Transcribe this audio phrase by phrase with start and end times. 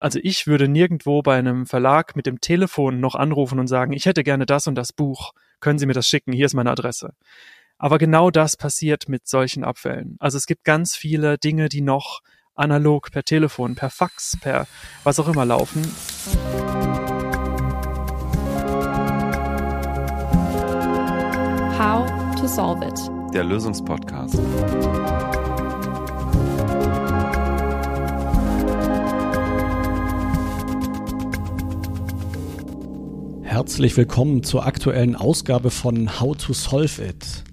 [0.00, 4.06] Also ich würde nirgendwo bei einem Verlag mit dem Telefon noch anrufen und sagen, ich
[4.06, 5.32] hätte gerne das und das Buch.
[5.60, 6.32] Können Sie mir das schicken?
[6.32, 7.14] Hier ist meine Adresse.
[7.78, 10.16] Aber genau das passiert mit solchen Abfällen.
[10.20, 12.20] Also es gibt ganz viele Dinge, die noch
[12.54, 14.66] analog per Telefon, per Fax, per
[15.02, 15.82] was auch immer laufen.
[21.76, 22.06] How
[22.36, 23.34] to Solve It.
[23.34, 24.38] Der Lösungspodcast.
[33.48, 37.44] Herzlich willkommen zur aktuellen Ausgabe von How to Solve It.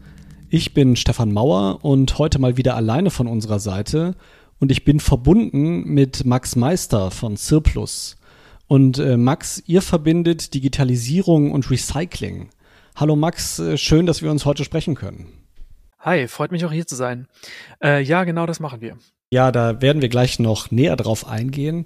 [0.50, 4.16] Ich bin Stefan Mauer und heute mal wieder alleine von unserer Seite
[4.60, 8.18] und ich bin verbunden mit Max Meister von Cirplus.
[8.68, 12.50] Und äh, Max, ihr verbindet Digitalisierung und Recycling.
[12.98, 15.28] Hallo Max, äh, schön, dass wir uns heute sprechen können.
[16.00, 17.30] Hi, freut mich auch hier zu sein.
[17.82, 18.98] Äh, ja, genau das machen wir.
[19.30, 21.86] Ja, da werden wir gleich noch näher drauf eingehen.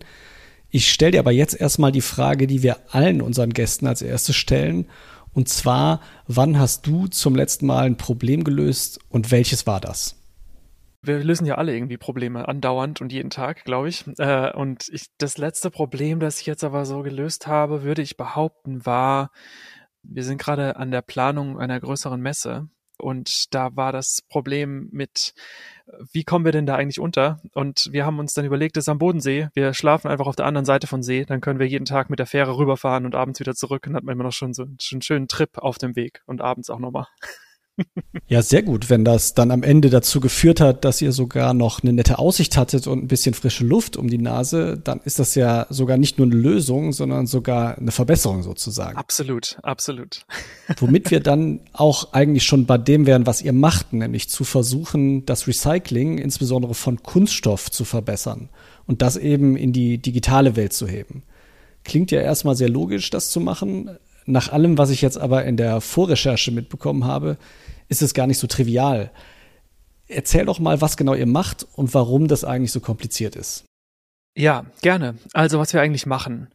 [0.71, 4.35] Ich stelle dir aber jetzt erstmal die Frage, die wir allen unseren Gästen als erstes
[4.35, 4.87] stellen.
[5.33, 10.15] Und zwar, wann hast du zum letzten Mal ein Problem gelöst und welches war das?
[11.01, 14.05] Wir lösen ja alle irgendwie Probleme andauernd und jeden Tag, glaube ich.
[14.17, 18.17] Äh, und ich, das letzte Problem, das ich jetzt aber so gelöst habe, würde ich
[18.17, 19.31] behaupten, war,
[20.03, 22.67] wir sind gerade an der Planung einer größeren Messe
[22.99, 25.33] und da war das Problem mit,
[26.11, 27.39] wie kommen wir denn da eigentlich unter?
[27.53, 29.49] Und wir haben uns dann überlegt, es ist am Bodensee.
[29.53, 31.25] Wir schlafen einfach auf der anderen Seite von See.
[31.25, 33.87] Dann können wir jeden Tag mit der Fähre rüberfahren und abends wieder zurück.
[33.87, 36.69] Und hat man immer noch schon so einen schönen Trip auf dem Weg und abends
[36.69, 37.07] auch nochmal.
[38.27, 41.81] Ja, sehr gut, wenn das dann am Ende dazu geführt hat, dass ihr sogar noch
[41.81, 45.35] eine nette Aussicht hattet und ein bisschen frische Luft um die Nase, dann ist das
[45.35, 48.97] ja sogar nicht nur eine Lösung, sondern sogar eine Verbesserung sozusagen.
[48.97, 50.25] Absolut, absolut.
[50.77, 55.25] Womit wir dann auch eigentlich schon bei dem wären, was ihr macht, nämlich zu versuchen,
[55.25, 58.49] das Recycling insbesondere von Kunststoff zu verbessern
[58.85, 61.23] und das eben in die digitale Welt zu heben.
[61.83, 63.97] Klingt ja erstmal sehr logisch, das zu machen.
[64.29, 67.37] Nach allem, was ich jetzt aber in der Vorrecherche mitbekommen habe,
[67.87, 69.11] ist es gar nicht so trivial.
[70.07, 73.65] Erzähl doch mal, was genau ihr macht und warum das eigentlich so kompliziert ist.
[74.35, 75.15] Ja, gerne.
[75.33, 76.49] Also, was wir eigentlich machen.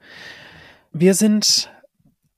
[0.93, 1.69] Wir sind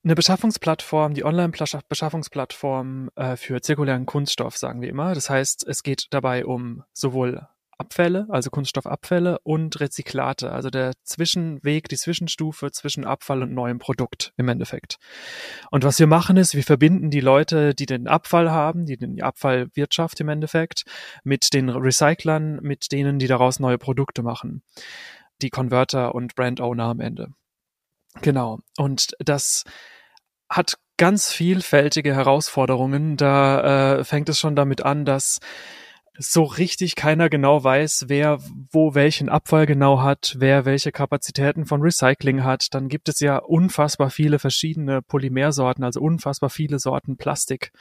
[0.02, 5.14] eine Beschaffungsplattform, die Online-Beschaffungsplattform äh, für zirkulären Kunststoff, sagen wir immer.
[5.14, 7.46] Das heißt, es geht dabei um sowohl
[7.78, 14.32] Abfälle, also Kunststoffabfälle und Rezyklate, also der Zwischenweg, die Zwischenstufe zwischen Abfall und neuem Produkt
[14.36, 14.96] im Endeffekt.
[15.70, 19.22] Und was wir machen ist, wir verbinden die Leute, die den Abfall haben, die die
[19.22, 20.84] Abfallwirtschaft im Endeffekt,
[21.22, 24.62] mit den Recyclern, mit denen, die daraus neue Produkte machen.
[25.42, 27.28] Die Converter und Brand Owner am Ende.
[28.22, 28.60] Genau.
[28.78, 29.64] Und das
[30.48, 33.16] hat ganz vielfältige Herausforderungen.
[33.16, 35.40] Da äh, fängt es schon damit an, dass
[36.18, 38.38] so richtig keiner genau weiß, wer
[38.70, 42.74] wo welchen Abfall genau hat, wer welche Kapazitäten von Recycling hat.
[42.74, 47.72] Dann gibt es ja unfassbar viele verschiedene Polymersorten, also unfassbar viele Sorten Plastik,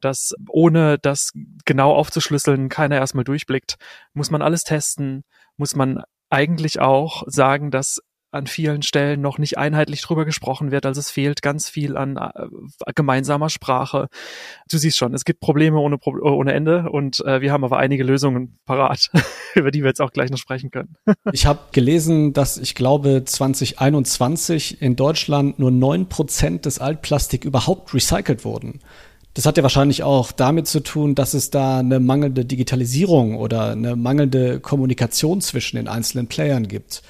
[0.00, 1.32] dass ohne das
[1.64, 3.76] genau aufzuschlüsseln keiner erstmal durchblickt.
[4.12, 5.24] Muss man alles testen,
[5.56, 8.00] muss man eigentlich auch sagen, dass
[8.34, 10.86] an vielen Stellen noch nicht einheitlich drüber gesprochen wird.
[10.86, 14.08] Also es fehlt ganz viel an äh, gemeinsamer Sprache.
[14.68, 18.04] Du siehst schon, es gibt Probleme ohne, ohne Ende und äh, wir haben aber einige
[18.04, 19.10] Lösungen parat,
[19.54, 20.96] über die wir jetzt auch gleich noch sprechen können.
[21.32, 27.94] ich habe gelesen, dass ich glaube 2021 in Deutschland nur neun Prozent des Altplastik überhaupt
[27.94, 28.80] recycelt wurden.
[29.34, 33.72] Das hat ja wahrscheinlich auch damit zu tun, dass es da eine mangelnde Digitalisierung oder
[33.72, 37.02] eine mangelnde Kommunikation zwischen den einzelnen Playern gibt.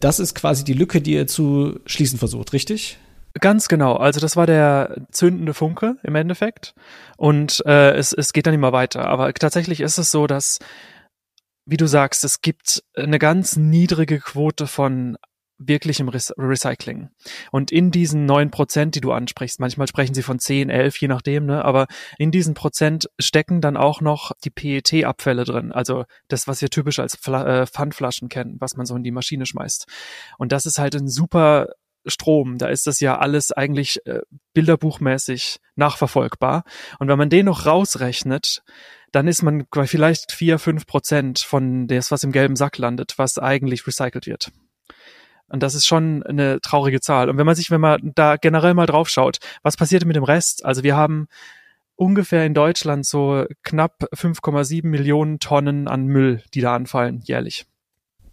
[0.00, 2.98] Das ist quasi die Lücke, die ihr zu schließen versucht, richtig?
[3.40, 3.96] Ganz genau.
[3.96, 6.74] Also das war der zündende Funke im Endeffekt.
[7.16, 9.06] Und äh, es, es geht dann immer weiter.
[9.06, 10.58] Aber tatsächlich ist es so, dass,
[11.66, 15.16] wie du sagst, es gibt eine ganz niedrige Quote von
[15.58, 17.10] wirklich im Recycling.
[17.50, 21.08] Und in diesen neun Prozent, die du ansprichst, manchmal sprechen sie von zehn, elf, je
[21.08, 21.86] nachdem, ne, aber
[22.16, 26.98] in diesen Prozent stecken dann auch noch die PET-Abfälle drin, also das, was wir typisch
[27.00, 29.86] als Fla äh, Pfandflaschen kennen, was man so in die Maschine schmeißt.
[30.38, 31.68] Und das ist halt ein super
[32.06, 34.20] Strom, da ist das ja alles eigentlich äh,
[34.54, 36.64] bilderbuchmäßig nachverfolgbar.
[36.98, 38.62] Und wenn man den noch rausrechnet,
[39.12, 43.38] dann ist man vielleicht vier, fünf Prozent von des, was im gelben Sack landet, was
[43.38, 44.50] eigentlich recycelt wird.
[45.48, 47.30] Und das ist schon eine traurige Zahl.
[47.30, 50.24] Und wenn man sich, wenn man da generell mal drauf schaut, was passiert mit dem
[50.24, 50.64] Rest?
[50.64, 51.28] Also wir haben
[51.96, 57.66] ungefähr in Deutschland so knapp 5,7 Millionen Tonnen an Müll, die da anfallen, jährlich.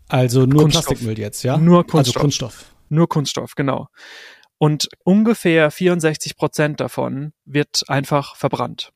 [0.07, 0.85] Also nur Kunststoff.
[0.85, 1.57] Plastikmüll jetzt, ja?
[1.57, 2.15] Nur Kunststoff.
[2.15, 2.75] Also Kunststoff.
[2.89, 3.87] Nur Kunststoff, genau.
[4.57, 8.91] Und ungefähr 64 Prozent davon wird einfach verbrannt.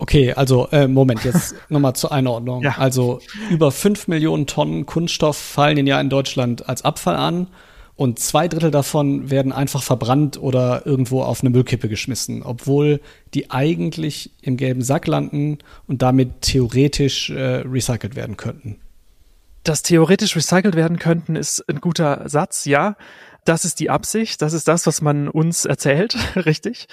[0.00, 2.62] Okay, also äh, Moment, jetzt nochmal zur Einordnung.
[2.62, 2.78] Ja.
[2.78, 3.20] Also
[3.50, 7.48] über fünf Millionen Tonnen Kunststoff fallen in Jahr in Deutschland als Abfall an
[7.96, 13.02] Und zwei Drittel davon werden einfach verbrannt oder irgendwo auf eine Müllkippe geschmissen, obwohl
[13.34, 18.80] die eigentlich im gelben Sack landen und damit theoretisch äh, recycelt werden könnten.
[19.64, 22.96] Dass theoretisch recycelt werden könnten, ist ein guter Satz, ja.
[23.44, 26.88] Das ist die Absicht, das ist das, was man uns erzählt, richtig.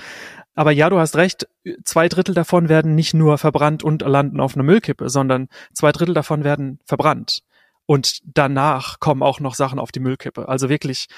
[0.58, 1.48] Aber ja, du hast recht,
[1.84, 6.16] zwei Drittel davon werden nicht nur verbrannt und landen auf einer Müllkippe, sondern zwei Drittel
[6.16, 7.44] davon werden verbrannt.
[7.86, 10.50] Und danach kommen auch noch Sachen auf die Müllkippe.
[10.50, 11.10] Also wirklich,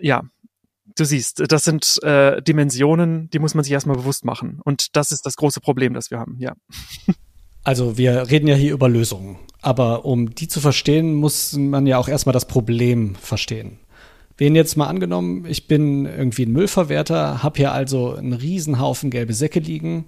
[0.00, 0.22] ja,
[0.96, 4.60] du siehst, das sind äh, Dimensionen, die muss man sich erstmal bewusst machen.
[4.62, 6.54] Und das ist das große Problem, das wir haben, ja.
[7.64, 9.38] Also wir reden ja hier über Lösungen.
[9.60, 13.78] Aber um die zu verstehen, muss man ja auch erstmal das Problem verstehen.
[14.42, 19.34] Wen jetzt mal angenommen, ich bin irgendwie ein Müllverwerter, habe hier also einen Riesenhaufen gelbe
[19.34, 20.06] Säcke liegen.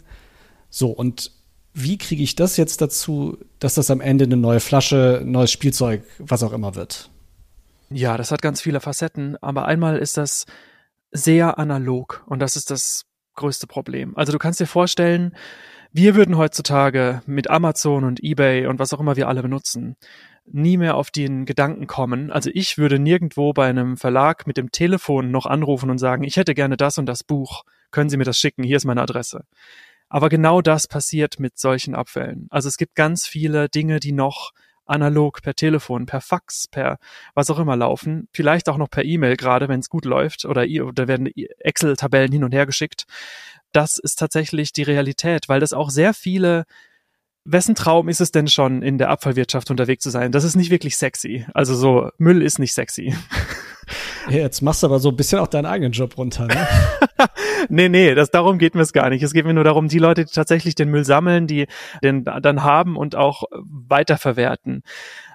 [0.71, 1.31] So, und
[1.73, 6.03] wie kriege ich das jetzt dazu, dass das am Ende eine neue Flasche, neues Spielzeug,
[6.19, 7.11] was auch immer wird?
[7.91, 10.47] Ja, das hat ganz viele Facetten, aber einmal ist das
[11.13, 13.05] sehr analog und das ist das
[13.37, 14.17] größte Problem.
[14.17, 15.37] Also du kannst dir vorstellen,
[15.93, 19.95] wir würden heutzutage mit Amazon und eBay und was auch immer wir alle benutzen,
[20.47, 22.31] nie mehr auf den Gedanken kommen.
[22.31, 26.37] Also ich würde nirgendwo bei einem Verlag mit dem Telefon noch anrufen und sagen, ich
[26.37, 27.65] hätte gerne das und das Buch.
[27.91, 28.63] Können Sie mir das schicken?
[28.63, 29.45] Hier ist meine Adresse.
[30.09, 32.47] Aber genau das passiert mit solchen Abfällen.
[32.51, 34.53] Also es gibt ganz viele Dinge, die noch
[34.87, 36.99] analog per Telefon, per Fax, per
[37.35, 40.67] was auch immer laufen, vielleicht auch noch per E-Mail gerade, wenn es gut läuft oder
[40.67, 41.27] da werden
[41.59, 43.05] Excel-Tabellen hin und her geschickt.
[43.73, 46.65] Das ist tatsächlich die Realität, weil das auch sehr viele
[47.45, 50.33] wessen Traum ist es denn schon, in der Abfallwirtschaft unterwegs zu sein?
[50.33, 51.47] Das ist nicht wirklich sexy.
[51.53, 53.15] Also so, Müll ist nicht sexy.
[54.31, 56.67] Jetzt machst du aber so ein bisschen auch deinen eigenen Job runter, ne?
[57.69, 59.23] nee, nee, das, darum geht mir es gar nicht.
[59.23, 61.67] Es geht mir nur darum, die Leute, die tatsächlich den Müll sammeln, die
[62.03, 64.83] den dann haben und auch weiterverwerten.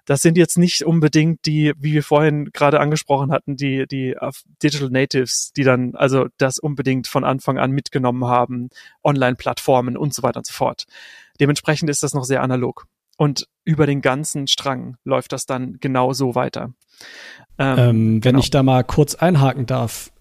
[0.06, 4.16] Das sind jetzt nicht unbedingt die, wie wir vorhin gerade angesprochen hatten, die, die
[4.64, 8.70] Digital Natives, die dann also das unbedingt von Anfang an mitgenommen haben,
[9.04, 10.86] Online-Plattformen und so weiter und so fort.
[11.40, 12.86] Dementsprechend ist das noch sehr analog.
[13.18, 16.74] Und über den ganzen Strang läuft das dann genau so weiter.
[17.58, 18.40] Ähm, ähm, wenn genau.
[18.40, 20.12] ich da mal kurz einhaken darf,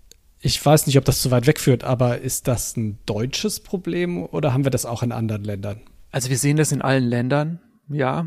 [0.41, 4.53] ich weiß nicht, ob das zu weit wegführt, aber ist das ein deutsches Problem oder
[4.53, 5.81] haben wir das auch in anderen Ländern?
[6.11, 8.27] Also wir sehen das in allen Ländern, ja.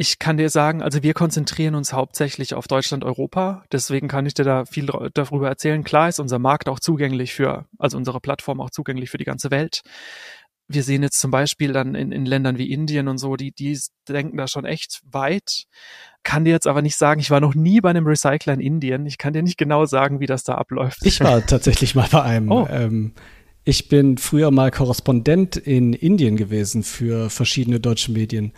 [0.00, 3.64] Ich kann dir sagen, also wir konzentrieren uns hauptsächlich auf Deutschland, Europa.
[3.72, 5.82] Deswegen kann ich dir da viel darüber erzählen.
[5.82, 9.50] Klar ist unser Markt auch zugänglich für, also unsere Plattform auch zugänglich für die ganze
[9.50, 9.82] Welt
[10.68, 13.78] wir sehen jetzt zum Beispiel dann in, in Ländern wie Indien und so, die, die
[14.08, 15.64] denken da schon echt weit.
[16.22, 19.06] Kann dir jetzt aber nicht sagen, ich war noch nie bei einem Recycler in Indien.
[19.06, 20.98] Ich kann dir nicht genau sagen, wie das da abläuft.
[21.04, 22.52] Ich war tatsächlich mal bei einem.
[22.52, 22.68] Oh.
[22.70, 23.12] Ähm,
[23.64, 28.52] ich bin früher mal Korrespondent in Indien gewesen für verschiedene deutsche Medien.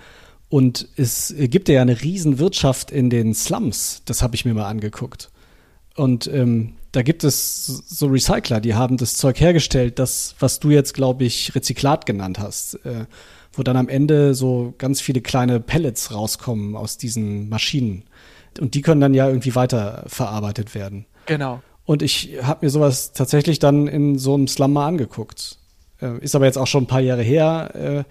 [0.49, 4.03] Und es gibt ja eine Riesenwirtschaft in den Slums.
[4.05, 5.31] Das habe ich mir mal angeguckt.
[5.95, 10.71] Und ähm, da gibt es so Recycler, die haben das Zeug hergestellt, das, was du
[10.71, 13.07] jetzt, glaube ich, Rezyklat genannt hast, äh,
[13.53, 18.05] wo dann am Ende so ganz viele kleine Pellets rauskommen aus diesen Maschinen.
[18.61, 21.07] Und die können dann ja irgendwie weiterverarbeitet werden.
[21.27, 21.63] Genau.
[21.85, 25.59] Und ich habe mir sowas tatsächlich dann in so einem Slum mal angeguckt.
[26.01, 27.71] Äh, ist aber jetzt auch schon ein paar Jahre her.
[27.75, 28.05] Äh,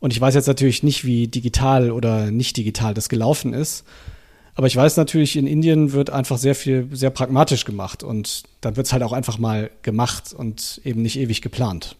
[0.00, 3.84] und ich weiß jetzt natürlich nicht, wie digital oder nicht digital das gelaufen ist.
[4.56, 8.76] Aber ich weiß natürlich, in Indien wird einfach sehr viel, sehr pragmatisch gemacht und dann
[8.76, 11.96] wird es halt auch einfach mal gemacht und eben nicht ewig geplant.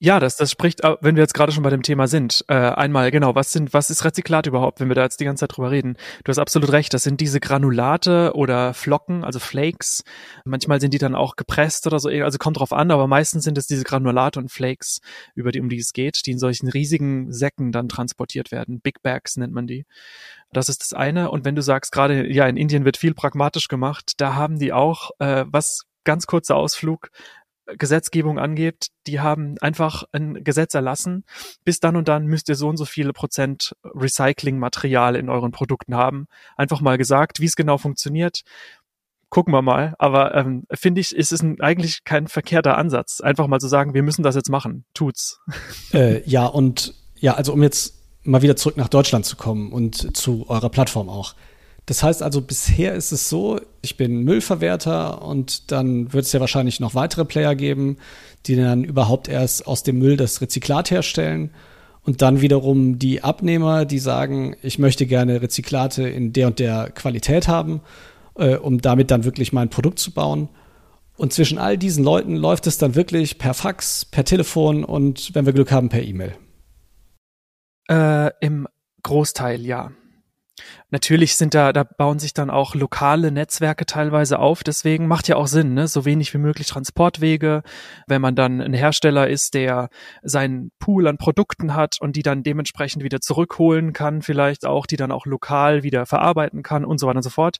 [0.00, 3.10] Ja, das, das spricht, wenn wir jetzt gerade schon bei dem Thema sind, äh, einmal
[3.10, 5.72] genau, was sind, was ist Rezyklat überhaupt, wenn wir da jetzt die ganze Zeit drüber
[5.72, 5.96] reden?
[6.22, 10.04] Du hast absolut recht, das sind diese Granulate oder Flocken, also Flakes.
[10.44, 13.58] Manchmal sind die dann auch gepresst oder so, also kommt drauf an, aber meistens sind
[13.58, 15.00] es diese Granulate und Flakes,
[15.34, 18.80] über die um die es geht, die in solchen riesigen Säcken dann transportiert werden.
[18.80, 19.84] Big Bags nennt man die.
[20.52, 21.28] Das ist das eine.
[21.32, 24.72] Und wenn du sagst, gerade ja in Indien wird viel pragmatisch gemacht, da haben die
[24.72, 27.10] auch, äh, was ganz kurzer Ausflug,
[27.76, 31.24] Gesetzgebung angeht, die haben einfach ein Gesetz erlassen,
[31.64, 35.94] bis dann und dann müsst ihr so und so viele Prozent Recyclingmaterial in euren Produkten
[35.94, 36.26] haben.
[36.56, 38.42] Einfach mal gesagt, wie es genau funktioniert.
[39.30, 39.94] Gucken wir mal.
[39.98, 43.92] Aber ähm, finde ich, ist es ein, eigentlich kein verkehrter Ansatz, einfach mal zu sagen,
[43.92, 44.84] wir müssen das jetzt machen.
[44.94, 45.40] Tut's.
[45.94, 50.16] Äh, ja, und ja, also um jetzt mal wieder zurück nach Deutschland zu kommen und
[50.16, 51.34] zu eurer Plattform auch.
[51.88, 56.40] Das heißt also, bisher ist es so, ich bin Müllverwerter und dann wird es ja
[56.40, 57.96] wahrscheinlich noch weitere Player geben,
[58.44, 61.50] die dann überhaupt erst aus dem Müll das Rezyklat herstellen.
[62.02, 66.90] Und dann wiederum die Abnehmer, die sagen, ich möchte gerne Rezyklate in der und der
[66.90, 67.80] Qualität haben,
[68.36, 70.50] äh, um damit dann wirklich mein Produkt zu bauen.
[71.16, 75.46] Und zwischen all diesen Leuten läuft es dann wirklich per Fax, per Telefon und wenn
[75.46, 76.34] wir Glück haben, per E-Mail.
[77.88, 78.68] Äh, Im
[79.02, 79.90] Großteil ja.
[80.90, 84.62] Natürlich sind da, da bauen sich dann auch lokale Netzwerke teilweise auf.
[84.62, 85.86] Deswegen macht ja auch Sinn, ne?
[85.88, 87.62] so wenig wie möglich Transportwege.
[88.06, 89.90] Wenn man dann ein Hersteller ist, der
[90.22, 94.96] seinen Pool an Produkten hat und die dann dementsprechend wieder zurückholen kann, vielleicht auch, die
[94.96, 97.58] dann auch lokal wieder verarbeiten kann und so weiter und so fort.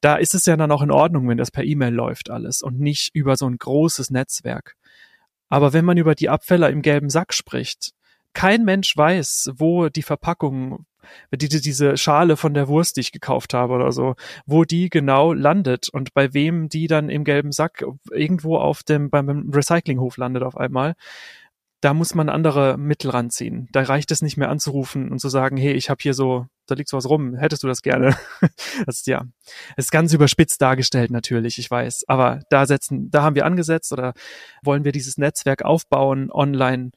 [0.00, 2.78] Da ist es ja dann auch in Ordnung, wenn das per E-Mail läuft alles und
[2.78, 4.76] nicht über so ein großes Netzwerk.
[5.48, 7.92] Aber wenn man über die Abfälle im gelben Sack spricht,
[8.38, 10.86] kein Mensch weiß, wo die Verpackung,
[11.32, 14.14] die, diese Schale von der Wurst, die ich gekauft habe oder so,
[14.46, 19.10] wo die genau landet und bei wem die dann im gelben Sack irgendwo auf dem,
[19.10, 20.94] beim Recyclinghof landet auf einmal.
[21.80, 23.68] Da muss man andere Mittel ranziehen.
[23.72, 26.76] Da reicht es nicht mehr anzurufen und zu sagen, hey, ich habe hier so, da
[26.76, 28.16] liegt sowas rum, hättest du das gerne?
[28.86, 29.24] das ist ja,
[29.74, 32.04] das ist ganz überspitzt dargestellt natürlich, ich weiß.
[32.06, 34.12] Aber da setzen, da haben wir angesetzt oder
[34.62, 36.92] wollen wir dieses Netzwerk aufbauen online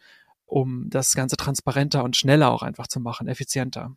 [0.52, 3.96] um das Ganze transparenter und schneller auch einfach zu machen, effizienter.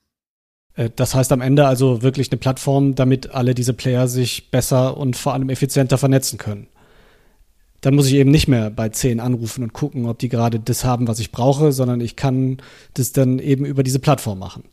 [0.74, 4.96] Äh, das heißt am Ende also wirklich eine Plattform, damit alle diese Player sich besser
[4.96, 6.68] und vor allem effizienter vernetzen können.
[7.80, 10.84] Dann muss ich eben nicht mehr bei zehn anrufen und gucken, ob die gerade das
[10.84, 12.58] haben, was ich brauche, sondern ich kann
[12.94, 14.64] das dann eben über diese Plattform machen.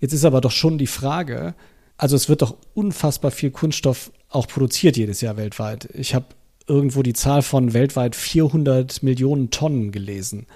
[0.00, 1.54] Jetzt ist aber doch schon die Frage,
[1.96, 5.88] also es wird doch unfassbar viel Kunststoff auch produziert jedes Jahr weltweit.
[5.94, 6.26] Ich habe
[6.66, 10.46] irgendwo die Zahl von weltweit 400 Millionen Tonnen gelesen.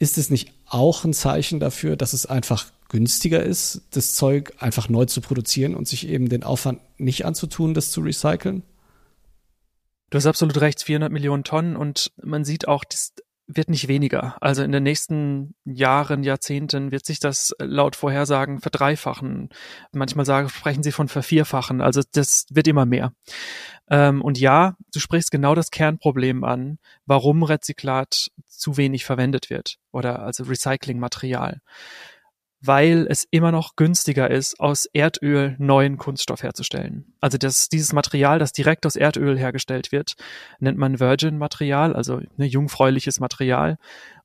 [0.00, 4.88] Ist es nicht auch ein Zeichen dafür, dass es einfach günstiger ist, das Zeug einfach
[4.88, 8.62] neu zu produzieren und sich eben den Aufwand nicht anzutun, das zu recyceln?
[10.08, 13.12] Du hast absolut recht, 400 Millionen Tonnen und man sieht auch, das
[13.46, 14.36] wird nicht weniger.
[14.40, 19.50] Also in den nächsten Jahren, Jahrzehnten wird sich das laut Vorhersagen verdreifachen.
[19.92, 21.80] Manchmal sagen, sprechen sie von vervierfachen.
[21.80, 23.12] Also das wird immer mehr.
[23.90, 28.30] Ähm, und ja, du sprichst genau das Kernproblem an, warum Rezyklat
[28.60, 31.60] zu wenig verwendet wird oder also Recyclingmaterial.
[32.62, 37.14] Weil es immer noch günstiger ist, aus Erdöl neuen Kunststoff herzustellen.
[37.18, 40.12] Also das, dieses Material, das direkt aus Erdöl hergestellt wird,
[40.58, 43.78] nennt man Virgin-Material, also ne, jungfräuliches Material.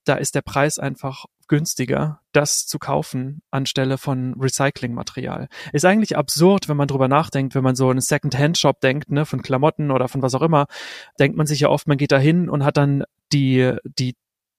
[0.04, 5.48] Da ist der Preis einfach günstiger, das zu kaufen anstelle von Recyclingmaterial.
[5.72, 9.42] Ist eigentlich absurd, wenn man drüber nachdenkt, wenn man so einen Second-Hand-Shop denkt, ne, von
[9.42, 10.66] Klamotten oder von was auch immer,
[11.20, 14.16] denkt man sich ja oft, man geht da hin und hat dann die, die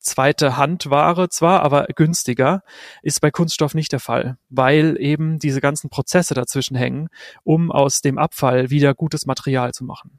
[0.06, 2.62] zweite Handware zwar, aber günstiger,
[3.02, 7.08] ist bei Kunststoff nicht der Fall, weil eben diese ganzen Prozesse dazwischen hängen,
[7.44, 10.18] um aus dem Abfall wieder gutes Material zu machen.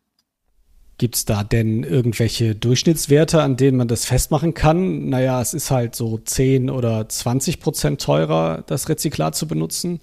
[0.99, 5.09] Gibt es da denn irgendwelche Durchschnittswerte, an denen man das festmachen kann?
[5.09, 9.99] Naja, es ist halt so 10 oder 20 Prozent teurer, das Rezyklat zu benutzen.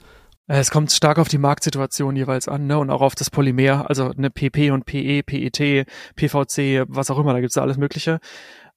[0.46, 2.78] Es kommt stark auf die Marktsituation jeweils an, ne?
[2.78, 5.86] Und auch auf das Polymer, also eine PP und PE, PET,
[6.16, 8.20] PVC, was auch immer, da gibt's ja alles Mögliche.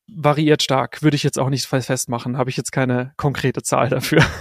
[0.09, 4.23] Variiert stark, würde ich jetzt auch nicht festmachen, habe ich jetzt keine konkrete Zahl dafür.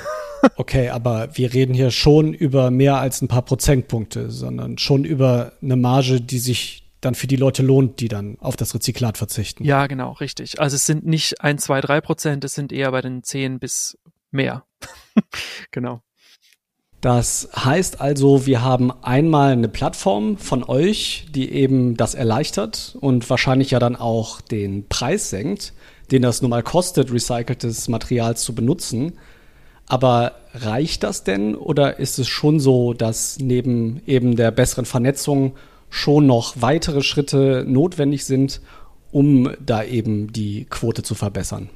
[0.57, 5.53] Okay, aber wir reden hier schon über mehr als ein paar Prozentpunkte, sondern schon über
[5.63, 9.65] eine Marge, die sich dann für die Leute lohnt, die dann auf das Rezyklat verzichten.
[9.65, 10.61] Ja, genau, richtig.
[10.61, 13.99] Also es sind nicht ein, zwei, drei Prozent, es sind eher bei den zehn bis
[14.31, 14.65] mehr.
[15.71, 16.03] genau.
[17.07, 23.31] Das heißt also, wir haben einmal eine Plattform von euch, die eben das erleichtert und
[23.31, 25.73] wahrscheinlich ja dann auch den Preis senkt,
[26.11, 29.13] den das nun mal kostet, recyceltes Material zu benutzen.
[29.87, 35.55] Aber reicht das denn oder ist es schon so, dass neben eben der besseren Vernetzung
[35.89, 38.61] schon noch weitere Schritte notwendig sind,
[39.13, 41.71] um da eben die Quote zu verbessern.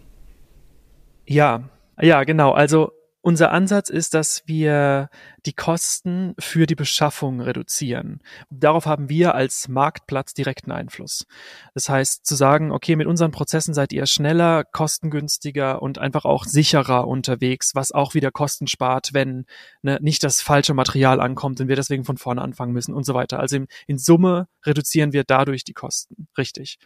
[1.24, 1.68] Ja,
[2.00, 2.50] ja, genau.
[2.50, 2.90] Also
[3.22, 5.10] unser Ansatz ist, dass wir
[5.46, 8.20] die Kosten für die Beschaffung reduzieren.
[8.50, 11.26] Darauf haben wir als Marktplatz direkten Einfluss.
[11.74, 16.44] Das heißt, zu sagen, okay, mit unseren Prozessen seid ihr schneller, kostengünstiger und einfach auch
[16.44, 19.44] sicherer unterwegs, was auch wieder Kosten spart, wenn
[19.82, 23.14] ne, nicht das falsche Material ankommt und wir deswegen von vorne anfangen müssen und so
[23.14, 23.38] weiter.
[23.38, 26.28] Also in, in Summe reduzieren wir dadurch die Kosten.
[26.36, 26.78] Richtig.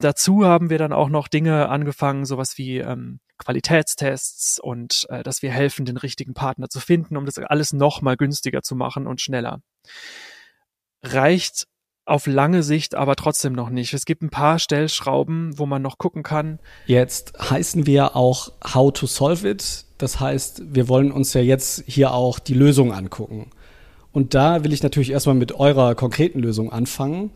[0.00, 5.42] Dazu haben wir dann auch noch Dinge angefangen, sowas wie ähm, Qualitätstests und äh, dass
[5.42, 9.06] wir helfen, den richtigen Partner zu finden, um das alles noch mal günstiger zu machen
[9.06, 9.60] und schneller.
[11.02, 11.66] Reicht
[12.06, 13.92] auf lange Sicht aber trotzdem noch nicht.
[13.94, 16.58] Es gibt ein paar Stellschrauben, wo man noch gucken kann.
[16.86, 19.84] Jetzt heißen wir auch How to Solve It.
[19.98, 23.50] Das heißt, wir wollen uns ja jetzt hier auch die Lösung angucken.
[24.12, 27.30] Und da will ich natürlich erstmal mit eurer konkreten Lösung anfangen.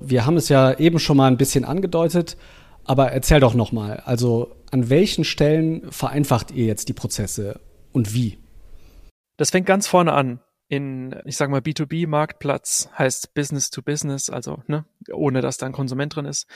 [0.00, 2.36] Wir haben es ja eben schon mal ein bisschen angedeutet,
[2.84, 4.02] aber erzähl doch noch mal.
[4.06, 7.60] Also an welchen Stellen vereinfacht ihr jetzt die Prozesse
[7.92, 8.38] und wie?
[9.36, 10.40] Das fängt ganz vorne an.
[10.70, 15.72] in, ich sag mal, B2B-Marktplatz heißt Business to Business, also ne, ohne dass da ein
[15.72, 16.46] Konsument drin ist,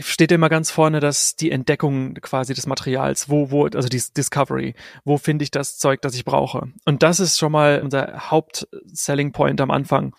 [0.00, 4.74] steht immer ganz vorne, dass die Entdeckung quasi des Materials, wo, wo, also die Discovery,
[5.04, 6.72] wo finde ich das Zeug, das ich brauche.
[6.84, 10.16] Und das ist schon mal unser Haupt-Selling Point am Anfang.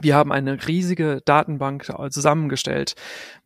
[0.00, 2.94] Wir haben eine riesige Datenbank zusammengestellt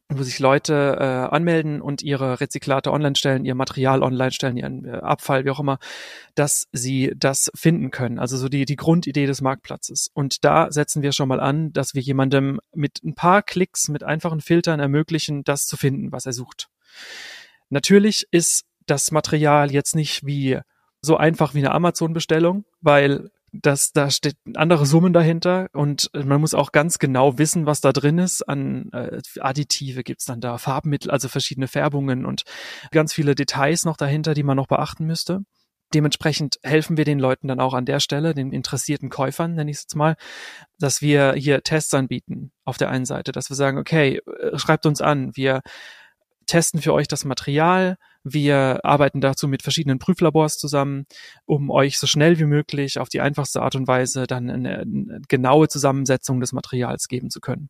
[0.09, 4.85] wo sich Leute äh, anmelden und ihre Rezyklate online stellen, ihr Material online stellen, ihren
[4.85, 5.79] äh, Abfall, wie auch immer,
[6.35, 8.19] dass sie das finden können.
[8.19, 10.11] Also so die, die Grundidee des Marktplatzes.
[10.13, 14.05] Und da setzen wir schon mal an, dass wir jemandem mit ein paar Klicks, mit
[14.05, 16.69] einfachen Filtern ermöglichen, das zu finden, was er sucht.
[17.71, 20.61] Natürlich ist das Material jetzt nicht wie
[21.01, 23.31] so einfach wie eine Amazon-Bestellung, weil
[23.63, 27.93] dass da steht andere Summen dahinter und man muss auch ganz genau wissen, was da
[27.93, 28.43] drin ist.
[28.43, 32.43] An äh, Additive gibt's dann da, Farbmittel, also verschiedene Färbungen und
[32.91, 35.41] ganz viele Details noch dahinter, die man noch beachten müsste.
[35.95, 39.77] Dementsprechend helfen wir den Leuten dann auch an der Stelle, den interessierten Käufern, nenne ich
[39.77, 40.17] es jetzt mal,
[40.79, 44.87] dass wir hier Tests anbieten auf der einen Seite, dass wir sagen, okay, äh, schreibt
[44.87, 45.61] uns an, wir
[46.47, 51.07] testen für euch das Material, wir arbeiten dazu mit verschiedenen Prüflabors zusammen,
[51.45, 55.21] um euch so schnell wie möglich auf die einfachste Art und Weise dann eine, eine
[55.29, 57.69] genaue Zusammensetzung des Materials geben zu können.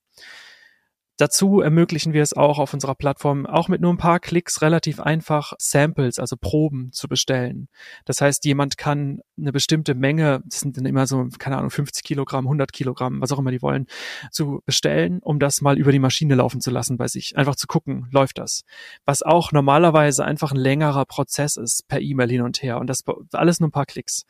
[1.16, 4.98] Dazu ermöglichen wir es auch auf unserer Plattform, auch mit nur ein paar Klicks relativ
[4.98, 7.68] einfach Samples, also Proben zu bestellen.
[8.04, 12.02] Das heißt, jemand kann eine bestimmte Menge, das sind dann immer so, keine Ahnung, 50
[12.02, 13.86] Kilogramm, 100 Kilogramm, was auch immer die wollen,
[14.32, 17.36] zu bestellen, um das mal über die Maschine laufen zu lassen bei sich.
[17.36, 18.64] Einfach zu gucken, läuft das.
[19.04, 22.78] Was auch normalerweise einfach ein längerer Prozess ist, per E-Mail hin und her.
[22.80, 24.24] Und das alles nur ein paar Klicks.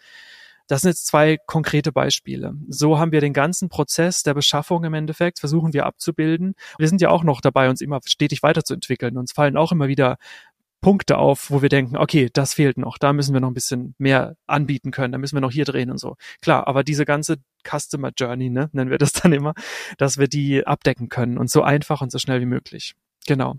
[0.67, 2.55] Das sind jetzt zwei konkrete Beispiele.
[2.69, 6.55] So haben wir den ganzen Prozess der Beschaffung im Endeffekt, versuchen wir abzubilden.
[6.79, 9.19] Wir sind ja auch noch dabei, uns immer stetig weiterzuentwickeln.
[9.19, 10.17] Uns fallen auch immer wieder
[10.85, 13.95] Punkte auf, wo wir denken, okay, das fehlt noch, da müssen wir noch ein bisschen
[13.97, 16.17] mehr anbieten können, da müssen wir noch hier drehen und so.
[16.43, 19.55] Klar, aber diese ganze Customer Journey, ne, nennen wir das dann immer,
[19.97, 22.95] dass wir die abdecken können und so einfach und so schnell wie möglich.
[23.27, 23.55] Genau.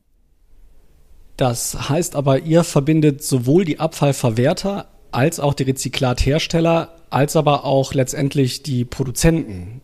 [1.36, 7.94] Das heißt aber, ihr verbindet sowohl die Abfallverwerter als auch die Rezyklathersteller, als aber auch
[7.94, 9.82] letztendlich die Produzenten.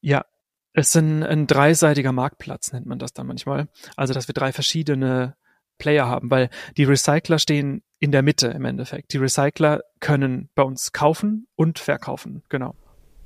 [0.00, 0.24] Ja,
[0.72, 3.68] es ist ein, ein dreiseitiger Marktplatz, nennt man das dann manchmal.
[3.96, 5.36] Also, dass wir drei verschiedene
[5.78, 9.12] Player haben, weil die Recycler stehen in der Mitte im Endeffekt.
[9.12, 12.74] Die Recycler können bei uns kaufen und verkaufen, genau.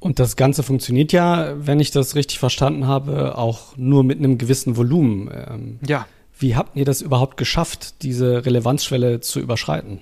[0.00, 4.38] Und das Ganze funktioniert ja, wenn ich das richtig verstanden habe, auch nur mit einem
[4.38, 5.30] gewissen Volumen.
[5.32, 6.06] Ähm, ja.
[6.38, 10.00] Wie habt ihr das überhaupt geschafft, diese Relevanzschwelle zu überschreiten?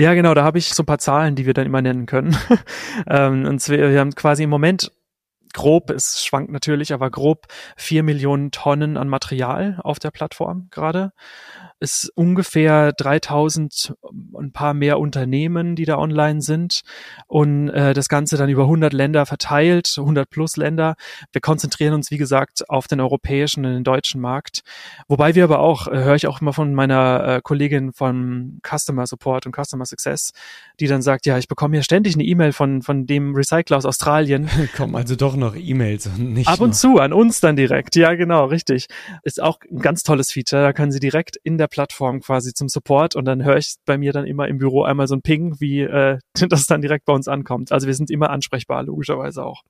[0.00, 2.34] Ja, genau, da habe ich so ein paar Zahlen, die wir dann immer nennen können.
[3.06, 4.92] ähm, und wir, wir haben quasi im Moment
[5.52, 11.12] grob, es schwankt natürlich, aber grob vier Millionen Tonnen an Material auf der Plattform gerade
[11.80, 13.94] ist ungefähr 3000
[14.38, 16.82] ein paar mehr Unternehmen, die da online sind
[17.26, 20.94] und äh, das Ganze dann über 100 Länder verteilt, 100 plus Länder.
[21.32, 24.60] Wir konzentrieren uns, wie gesagt, auf den europäischen und den deutschen Markt.
[25.08, 29.06] Wobei wir aber auch, äh, höre ich auch immer von meiner äh, Kollegin von Customer
[29.06, 30.32] Support und Customer Success,
[30.80, 33.86] die dann sagt, ja, ich bekomme hier ständig eine E-Mail von, von dem Recycler aus
[33.86, 34.50] Australien.
[34.76, 36.48] Kommen also doch noch E-Mails und nicht.
[36.48, 37.96] Ab und zu, an uns dann direkt.
[37.96, 38.88] Ja, genau, richtig.
[39.22, 40.62] Ist auch ein ganz tolles Feature.
[40.62, 43.96] Da können Sie direkt in der Plattform quasi zum Support und dann höre ich bei
[43.96, 47.12] mir dann immer im Büro einmal so ein Ping, wie äh, das dann direkt bei
[47.12, 47.72] uns ankommt.
[47.72, 49.62] Also wir sind immer ansprechbar, logischerweise auch.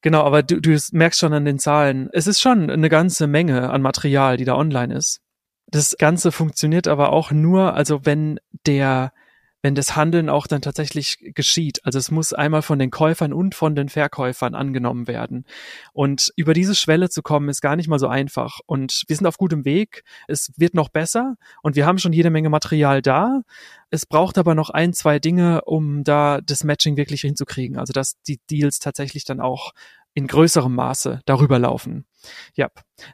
[0.00, 3.70] Genau, aber du, du merkst schon an den Zahlen, es ist schon eine ganze Menge
[3.70, 5.20] an Material, die da online ist.
[5.66, 9.12] Das Ganze funktioniert aber auch nur, also wenn der
[9.62, 11.80] wenn das Handeln auch dann tatsächlich geschieht.
[11.84, 15.44] Also es muss einmal von den Käufern und von den Verkäufern angenommen werden.
[15.92, 18.60] Und über diese Schwelle zu kommen, ist gar nicht mal so einfach.
[18.66, 20.04] Und wir sind auf gutem Weg.
[20.28, 23.42] Es wird noch besser und wir haben schon jede Menge Material da.
[23.90, 27.78] Es braucht aber noch ein, zwei Dinge, um da das Matching wirklich hinzukriegen.
[27.78, 29.72] Also dass die Deals tatsächlich dann auch
[30.14, 32.06] in größerem Maße darüber laufen.
[32.54, 32.68] Ja,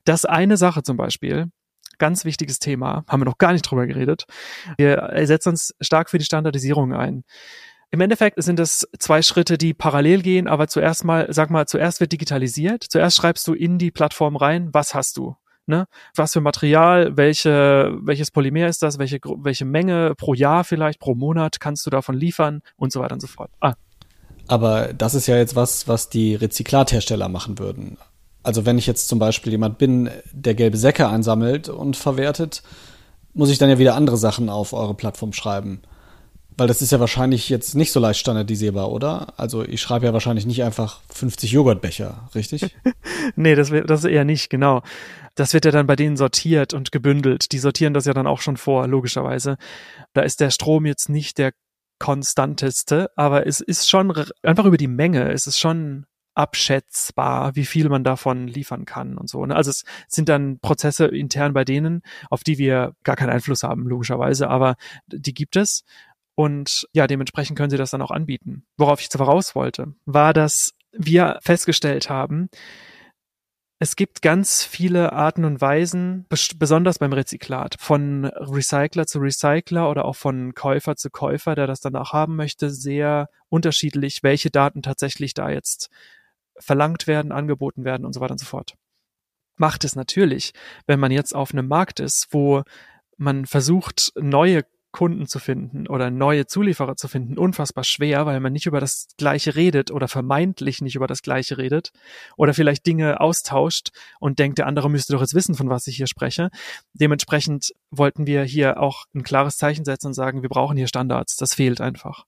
[0.04, 1.50] das eine Sache zum Beispiel,
[1.98, 4.24] ganz wichtiges Thema, haben wir noch gar nicht drüber geredet.
[4.76, 7.24] Wir setzen uns stark für die Standardisierung ein.
[7.90, 12.00] Im Endeffekt sind es zwei Schritte, die parallel gehen, aber zuerst mal, sag mal, zuerst
[12.00, 12.82] wird digitalisiert.
[12.82, 15.36] Zuerst schreibst du in die Plattform rein, was hast du?
[15.66, 15.86] Ne?
[16.16, 21.14] Was für Material, welche, welches Polymer ist das, welche, welche Menge pro Jahr vielleicht, pro
[21.14, 23.50] Monat kannst du davon liefern und so weiter und so fort.
[23.60, 23.74] Ah.
[24.48, 27.96] Aber das ist ja jetzt was, was die Rezyklathersteller machen würden.
[28.44, 32.62] Also wenn ich jetzt zum Beispiel jemand bin, der gelbe Säcke einsammelt und verwertet,
[33.32, 35.82] muss ich dann ja wieder andere Sachen auf eure Plattform schreiben.
[36.56, 39.32] Weil das ist ja wahrscheinlich jetzt nicht so leicht standardisierbar, oder?
[39.38, 42.76] Also ich schreibe ja wahrscheinlich nicht einfach 50 Joghurtbecher, richtig?
[43.34, 44.82] nee, das, das eher nicht, genau.
[45.34, 47.50] Das wird ja dann bei denen sortiert und gebündelt.
[47.50, 49.56] Die sortieren das ja dann auch schon vor, logischerweise.
[50.12, 51.54] Da ist der Strom jetzt nicht der
[51.98, 57.88] konstanteste, aber es ist schon einfach über die Menge, es ist schon abschätzbar, wie viel
[57.88, 59.44] man davon liefern kann und so.
[59.46, 59.54] Ne?
[59.54, 63.86] Also es sind dann Prozesse intern bei denen, auf die wir gar keinen Einfluss haben,
[63.86, 65.84] logischerweise, aber die gibt es.
[66.34, 68.64] Und ja, dementsprechend können sie das dann auch anbieten.
[68.76, 72.48] Worauf ich zwar raus wollte, war, dass wir festgestellt haben,
[73.80, 80.04] es gibt ganz viele Arten und Weisen, besonders beim Rezyklat, von Recycler zu Recycler oder
[80.04, 85.34] auch von Käufer zu Käufer, der das danach haben möchte, sehr unterschiedlich, welche Daten tatsächlich
[85.34, 85.90] da jetzt
[86.58, 88.74] verlangt werden, angeboten werden und so weiter und so fort.
[89.56, 90.52] Macht es natürlich,
[90.86, 92.62] wenn man jetzt auf einem Markt ist, wo
[93.16, 94.64] man versucht, neue
[94.94, 99.08] Kunden zu finden oder neue Zulieferer zu finden, unfassbar schwer, weil man nicht über das
[99.18, 101.90] Gleiche redet oder vermeintlich nicht über das Gleiche redet
[102.36, 103.90] oder vielleicht Dinge austauscht
[104.20, 106.50] und denkt, der andere müsste doch jetzt wissen, von was ich hier spreche.
[106.92, 111.34] Dementsprechend wollten wir hier auch ein klares Zeichen setzen und sagen, wir brauchen hier Standards.
[111.36, 112.24] Das fehlt einfach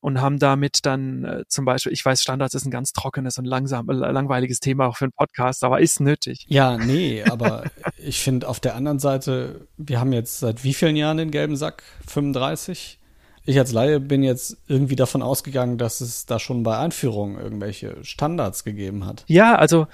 [0.00, 3.44] und haben damit dann äh, zum Beispiel, ich weiß, Standards ist ein ganz trockenes und
[3.44, 6.46] langsam, äh, langweiliges Thema auch für einen Podcast, aber ist nötig.
[6.48, 7.64] Ja, nee, aber
[7.98, 11.56] ich finde auf der anderen Seite, wir haben jetzt seit wie vielen Jahren den gelben
[11.56, 11.82] Sack?
[12.06, 12.98] 35?
[13.44, 18.04] Ich als Laie bin jetzt irgendwie davon ausgegangen, dass es da schon bei Einführung irgendwelche
[18.04, 19.24] Standards gegeben hat.
[19.26, 19.86] Ja, also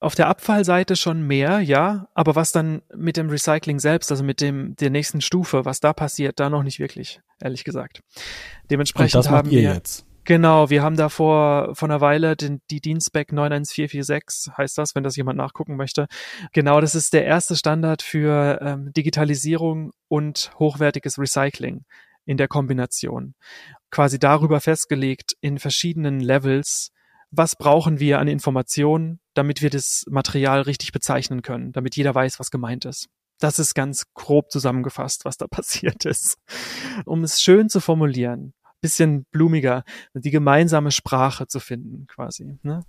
[0.00, 4.40] auf der Abfallseite schon mehr, ja, aber was dann mit dem Recycling selbst, also mit
[4.40, 8.00] dem der nächsten Stufe, was da passiert, da noch nicht wirklich, ehrlich gesagt.
[8.70, 10.06] Dementsprechend Und das haben wir jetzt.
[10.26, 15.04] Genau, wir haben da vor, vor einer Weile den, die Dienstback 91446, heißt das, wenn
[15.04, 16.06] das jemand nachgucken möchte.
[16.52, 21.84] Genau, das ist der erste Standard für ähm, Digitalisierung und hochwertiges Recycling
[22.24, 23.34] in der Kombination.
[23.90, 26.90] Quasi darüber festgelegt in verschiedenen Levels,
[27.36, 32.38] was brauchen wir an Informationen, damit wir das Material richtig bezeichnen können, damit jeder weiß,
[32.40, 33.08] was gemeint ist.
[33.40, 36.36] Das ist ganz grob zusammengefasst, was da passiert ist.
[37.04, 42.58] Um es schön zu formulieren, bisschen blumiger, die gemeinsame Sprache zu finden, quasi.
[42.62, 42.84] Ne?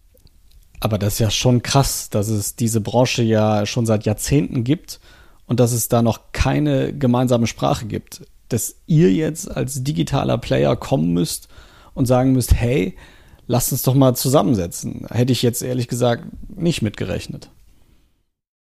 [0.80, 5.00] Aber das ist ja schon krass, dass es diese Branche ja schon seit Jahrzehnten gibt
[5.46, 8.26] und dass es da noch keine gemeinsame Sprache gibt.
[8.50, 11.48] Dass ihr jetzt als digitaler Player kommen müsst
[11.94, 12.96] und sagen müsst, hey,
[13.48, 15.08] lasst uns doch mal zusammensetzen.
[15.10, 17.50] Hätte ich jetzt ehrlich gesagt nicht mitgerechnet.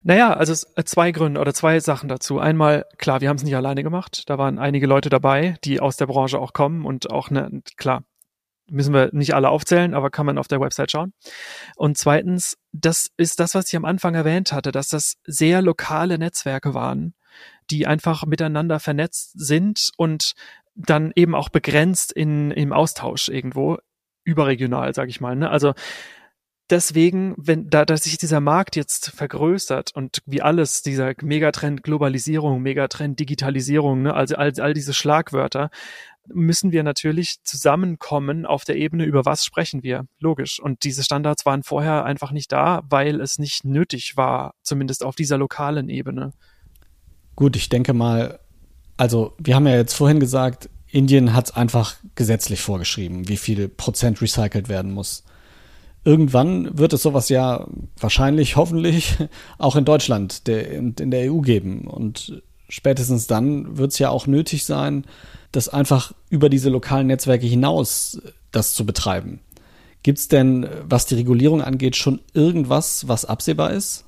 [0.04, 2.38] Naja, also äh, zwei Gründe oder zwei Sachen dazu.
[2.39, 4.30] Einmal, klar, wir haben es nicht alleine gemacht.
[4.30, 8.04] Da waren einige Leute dabei, die aus der Branche auch kommen und auch, ne, klar,
[8.69, 11.13] müssen wir nicht alle aufzählen, aber kann man auf der Website schauen.
[11.76, 16.19] Und zweitens, das ist das, was ich am Anfang erwähnt hatte, dass das sehr lokale
[16.19, 17.15] Netzwerke waren,
[17.71, 20.34] die einfach miteinander vernetzt sind und
[20.76, 23.78] dann eben auch begrenzt in, im Austausch irgendwo
[24.25, 25.35] überregional, sag ich mal.
[25.35, 25.49] Ne?
[25.49, 25.73] Also
[26.69, 32.61] deswegen, wenn da, dass sich dieser Markt jetzt vergrößert und wie alles, dieser Megatrend Globalisierung,
[32.61, 35.69] Megatrend Digitalisierung, ne, also all, all diese Schlagwörter,
[36.27, 40.07] müssen wir natürlich zusammenkommen auf der Ebene, über was sprechen wir.
[40.19, 40.59] Logisch.
[40.59, 45.15] Und diese Standards waren vorher einfach nicht da, weil es nicht nötig war, zumindest auf
[45.15, 46.33] dieser lokalen Ebene.
[47.35, 48.39] Gut, ich denke mal,
[48.97, 53.67] also wir haben ja jetzt vorhin gesagt, Indien hat es einfach gesetzlich vorgeschrieben, wie viel
[53.67, 55.23] Prozent recycelt werden muss.
[56.05, 57.67] Irgendwann wird es sowas ja
[57.99, 59.17] wahrscheinlich, hoffentlich
[59.58, 61.86] auch in Deutschland der, in, der EU geben.
[61.88, 65.05] Und spätestens dann wird es ja auch nötig sein,
[65.51, 69.41] das einfach über diese lokalen Netzwerke hinaus das zu betreiben.
[70.01, 74.05] Gibt es denn, was die Regulierung angeht, schon irgendwas, was absehbar ist?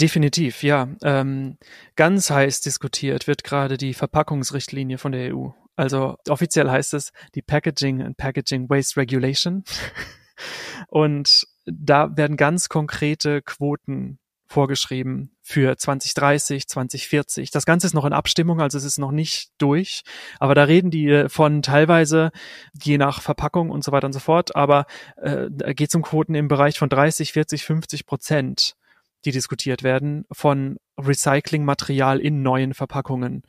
[0.00, 0.88] Definitiv, ja.
[1.02, 1.58] Ähm,
[1.94, 5.50] ganz heiß diskutiert wird gerade die Verpackungsrichtlinie von der EU.
[5.76, 9.64] Also offiziell heißt es die Packaging and Packaging Waste Regulation.
[10.88, 17.50] Und da werden ganz konkrete Quoten vorgeschrieben für 2030, 2040.
[17.50, 20.02] Das Ganze ist noch in Abstimmung, also es ist noch nicht durch.
[20.38, 22.30] Aber da reden die von teilweise
[22.80, 24.54] je nach Verpackung und so weiter und so fort.
[24.54, 24.86] Aber
[25.16, 28.76] äh, geht es um Quoten im Bereich von 30, 40, 50 Prozent,
[29.24, 33.42] die diskutiert werden von Recyclingmaterial in neuen Verpackungen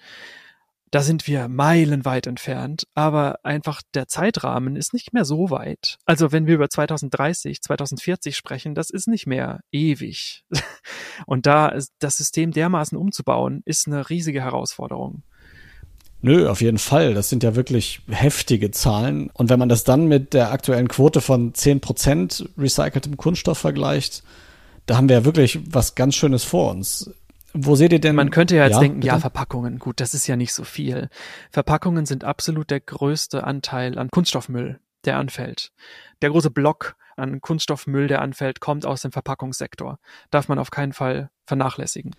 [0.91, 5.97] da sind wir meilenweit entfernt, aber einfach der Zeitrahmen ist nicht mehr so weit.
[6.06, 10.43] Also wenn wir über 2030, 2040 sprechen, das ist nicht mehr ewig.
[11.26, 15.23] Und da das System dermaßen umzubauen, ist eine riesige Herausforderung.
[16.21, 17.13] Nö, auf jeden Fall.
[17.13, 19.30] Das sind ja wirklich heftige Zahlen.
[19.34, 24.23] Und wenn man das dann mit der aktuellen Quote von 10% recyceltem Kunststoff vergleicht,
[24.88, 27.12] da haben wir ja wirklich was ganz Schönes vor uns.
[27.54, 28.16] Wo seht ihr denn?
[28.16, 29.08] Man könnte ja jetzt ja, denken, bitte?
[29.08, 31.10] ja, Verpackungen, gut, das ist ja nicht so viel.
[31.52, 35.72] Verpackungen sind absolut der größte Anteil an Kunststoffmüll, der anfällt.
[36.22, 40.00] Der große Block an Kunststoffmüll, der anfällt, kommt aus dem Verpackungssektor.
[40.30, 42.16] Darf man auf keinen Fall vernachlässigen.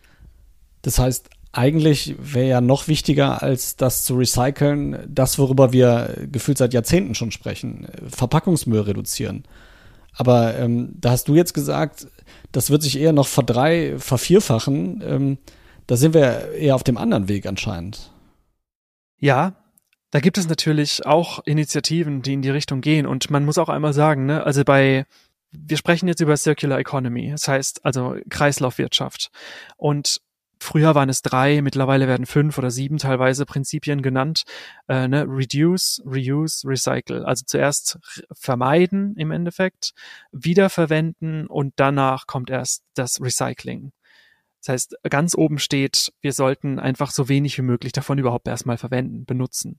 [0.83, 6.59] Das heißt, eigentlich wäre ja noch wichtiger, als das zu recyceln, das, worüber wir gefühlt
[6.59, 9.45] seit Jahrzehnten schon sprechen, Verpackungsmüll reduzieren.
[10.17, 12.09] Aber ähm, da hast du jetzt gesagt,
[12.53, 15.03] das wird sich eher noch verdrei, vervierfachen.
[15.07, 15.39] Ähm,
[15.87, 18.11] da sind wir eher auf dem anderen Weg anscheinend.
[19.19, 19.55] Ja,
[20.11, 23.07] da gibt es natürlich auch Initiativen, die in die Richtung gehen.
[23.07, 25.07] Und man muss auch einmal sagen, ne, also bei,
[25.51, 29.31] wir sprechen jetzt über Circular Economy, das heißt also Kreislaufwirtschaft.
[29.77, 30.21] Und
[30.61, 34.45] Früher waren es drei, mittlerweile werden fünf oder sieben teilweise Prinzipien genannt.
[34.89, 35.25] Äh, ne?
[35.29, 37.25] Reduce, Reuse, Recycle.
[37.25, 37.99] Also zuerst
[38.33, 39.93] vermeiden im Endeffekt,
[40.33, 43.93] wiederverwenden und danach kommt erst das Recycling.
[44.61, 48.77] Das heißt, ganz oben steht, wir sollten einfach so wenig wie möglich davon überhaupt erstmal
[48.77, 49.79] verwenden, benutzen.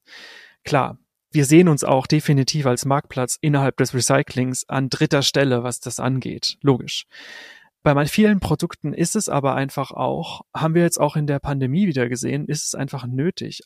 [0.64, 0.98] Klar,
[1.32, 6.00] wir sehen uns auch definitiv als Marktplatz innerhalb des Recyclings an dritter Stelle, was das
[6.00, 6.58] angeht.
[6.62, 7.06] Logisch.
[7.82, 11.88] Bei vielen Produkten ist es aber einfach auch, haben wir jetzt auch in der Pandemie
[11.88, 13.62] wieder gesehen, ist es einfach nötig.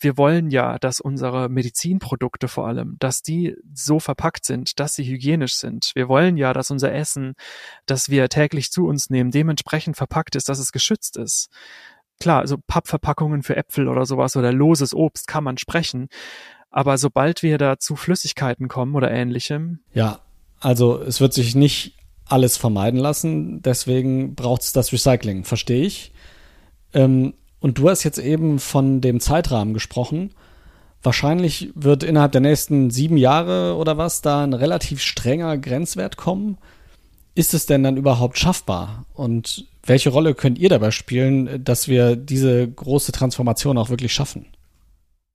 [0.00, 5.04] Wir wollen ja, dass unsere Medizinprodukte vor allem, dass die so verpackt sind, dass sie
[5.04, 5.92] hygienisch sind.
[5.94, 7.34] Wir wollen ja, dass unser Essen,
[7.84, 11.50] das wir täglich zu uns nehmen, dementsprechend verpackt ist, dass es geschützt ist.
[12.20, 16.08] Klar, also Pappverpackungen für Äpfel oder sowas oder loses Obst kann man sprechen.
[16.70, 19.80] Aber sobald wir da zu Flüssigkeiten kommen oder ähnlichem.
[19.92, 20.20] Ja,
[20.58, 21.97] also es wird sich nicht
[22.28, 23.62] alles vermeiden lassen.
[23.62, 26.12] Deswegen braucht es das Recycling, verstehe ich.
[26.94, 30.30] Ähm, und du hast jetzt eben von dem Zeitrahmen gesprochen.
[31.02, 36.58] Wahrscheinlich wird innerhalb der nächsten sieben Jahre oder was da ein relativ strenger Grenzwert kommen.
[37.34, 39.04] Ist es denn dann überhaupt schaffbar?
[39.14, 44.46] Und welche Rolle könnt ihr dabei spielen, dass wir diese große Transformation auch wirklich schaffen?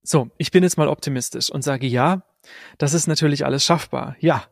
[0.04, 2.24] So, ich bin jetzt mal optimistisch und sage ja,
[2.78, 4.18] das ist natürlich alles schaffbar.
[4.20, 4.44] Ja,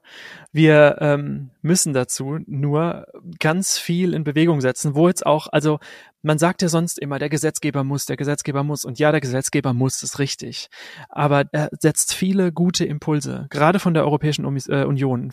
[0.51, 3.07] wir ähm, müssen dazu nur
[3.39, 5.79] ganz viel in Bewegung setzen, wo jetzt auch, also
[6.21, 9.73] man sagt ja sonst immer, der Gesetzgeber muss, der Gesetzgeber muss und ja, der Gesetzgeber
[9.73, 10.69] muss, ist richtig.
[11.09, 15.31] Aber er setzt viele gute Impulse, gerade von der Europäischen äh, Union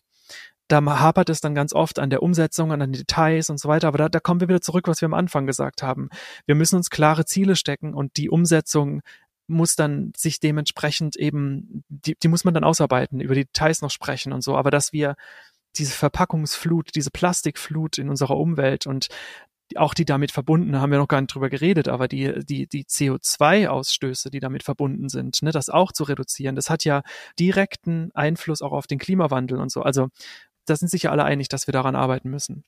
[0.68, 3.88] da hapert es dann ganz oft an der Umsetzung, an den Details und so weiter.
[3.88, 6.10] Aber da, da kommen wir wieder zurück, was wir am Anfang gesagt haben.
[6.46, 9.00] Wir müssen uns klare Ziele stecken und die Umsetzung
[9.48, 13.90] muss dann sich dementsprechend eben, die, die muss man dann ausarbeiten, über die Details noch
[13.90, 15.16] sprechen und so, aber dass wir
[15.76, 19.08] diese Verpackungsflut, diese Plastikflut in unserer Umwelt und
[19.76, 22.84] auch die damit verbunden, haben wir noch gar nicht drüber geredet, aber die, die, die
[22.84, 27.02] CO2-Ausstöße, die damit verbunden sind, ne, das auch zu reduzieren, das hat ja
[27.38, 29.82] direkten Einfluss auch auf den Klimawandel und so.
[29.82, 30.08] Also
[30.64, 32.64] da sind sich ja alle einig, dass wir daran arbeiten müssen.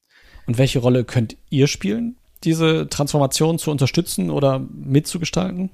[0.47, 5.71] Und welche Rolle könnt ihr spielen, diese Transformation zu unterstützen oder mitzugestalten?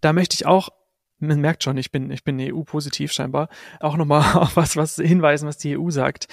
[0.00, 0.70] Da möchte ich auch,
[1.18, 3.48] man merkt schon, ich bin, ich bin EU-positiv scheinbar,
[3.80, 6.26] auch nochmal auf was, was hinweisen, was die EU sagt.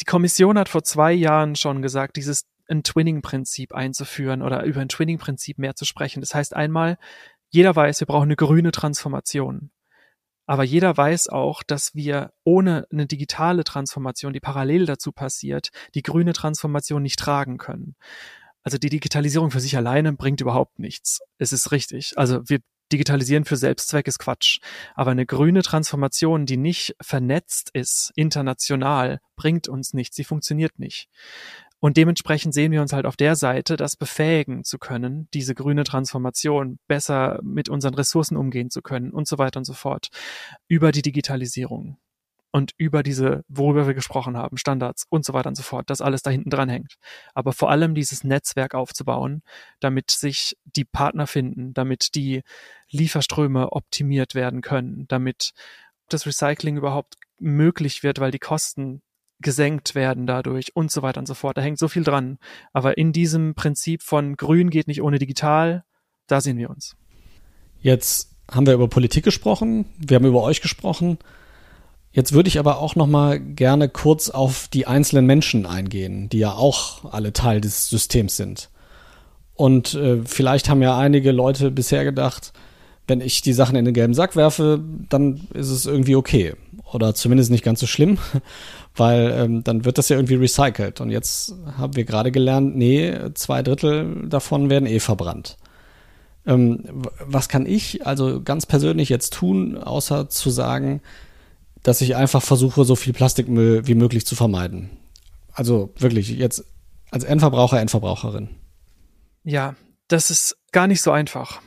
[0.00, 4.88] Die Kommission hat vor zwei Jahren schon gesagt, dieses ein Twinning-Prinzip einzuführen oder über ein
[4.88, 6.20] Twinning-Prinzip mehr zu sprechen.
[6.20, 6.96] Das heißt einmal,
[7.50, 9.70] jeder weiß, wir brauchen eine grüne Transformation.
[10.46, 16.02] Aber jeder weiß auch, dass wir ohne eine digitale Transformation, die parallel dazu passiert, die
[16.02, 17.94] grüne Transformation nicht tragen können.
[18.64, 21.20] Also die Digitalisierung für sich alleine bringt überhaupt nichts.
[21.38, 22.12] Es ist richtig.
[22.16, 22.60] Also wir
[22.92, 24.60] Digitalisieren für Selbstzweck ist Quatsch.
[24.94, 30.16] Aber eine grüne Transformation, die nicht vernetzt ist, international, bringt uns nichts.
[30.16, 31.08] Sie funktioniert nicht.
[31.80, 35.82] Und dementsprechend sehen wir uns halt auf der Seite, das befähigen zu können, diese grüne
[35.82, 40.08] Transformation besser mit unseren Ressourcen umgehen zu können und so weiter und so fort.
[40.68, 41.98] Über die Digitalisierung
[42.52, 46.02] und über diese, worüber wir gesprochen haben, Standards und so weiter und so fort, das
[46.02, 46.96] alles da hinten dran hängt.
[47.34, 49.42] Aber vor allem dieses Netzwerk aufzubauen,
[49.80, 52.42] damit sich die Partner finden, damit die
[52.90, 55.52] Lieferströme optimiert werden können, damit
[56.08, 59.02] das Recycling überhaupt möglich wird, weil die Kosten
[59.40, 61.56] gesenkt werden dadurch und so weiter und so fort.
[61.56, 62.38] Da hängt so viel dran.
[62.72, 65.84] Aber in diesem Prinzip von grün geht nicht ohne digital,
[66.26, 66.96] da sehen wir uns.
[67.80, 71.18] Jetzt haben wir über Politik gesprochen, wir haben über euch gesprochen.
[72.12, 76.38] Jetzt würde ich aber auch noch mal gerne kurz auf die einzelnen Menschen eingehen, die
[76.38, 78.68] ja auch alle Teil des Systems sind.
[79.54, 82.52] Und äh, vielleicht haben ja einige Leute bisher gedacht,
[83.06, 86.54] wenn ich die Sachen in den gelben Sack werfe, dann ist es irgendwie okay.
[86.92, 88.18] Oder zumindest nicht ganz so schlimm,
[88.94, 91.00] weil ähm, dann wird das ja irgendwie recycelt.
[91.00, 95.56] Und jetzt haben wir gerade gelernt, nee, zwei Drittel davon werden eh verbrannt.
[96.46, 101.00] Ähm, was kann ich also ganz persönlich jetzt tun, außer zu sagen,
[101.82, 104.90] dass ich einfach versuche, so viel Plastikmüll wie möglich zu vermeiden.
[105.52, 106.64] Also wirklich, jetzt
[107.10, 108.48] als Endverbraucher, Endverbraucherin.
[109.44, 109.74] Ja,
[110.08, 111.60] das ist gar nicht so einfach.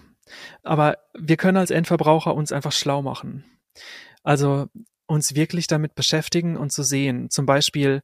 [0.63, 3.43] Aber wir können als Endverbraucher uns einfach schlau machen.
[4.23, 4.67] Also
[5.05, 7.29] uns wirklich damit beschäftigen und zu sehen.
[7.29, 8.01] Zum Beispiel,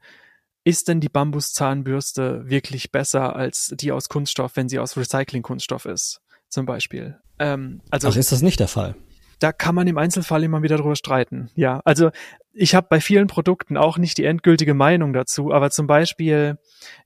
[0.63, 6.21] ist denn die Bambuszahnbürste wirklich besser als die aus Kunststoff, wenn sie aus Recycling-Kunststoff ist?
[6.51, 7.17] zum Beispiel.
[7.39, 8.95] Ähm, also, Ach, ist das nicht der Fall?
[9.41, 11.49] Da kann man im Einzelfall immer wieder drüber streiten.
[11.55, 12.11] Ja, also
[12.53, 16.59] ich habe bei vielen Produkten auch nicht die endgültige Meinung dazu, aber zum Beispiel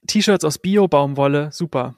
[0.06, 1.95] T-Shirts aus Bio-Baumwolle, super.